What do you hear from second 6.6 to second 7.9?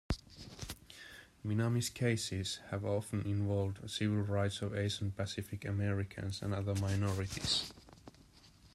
minorities.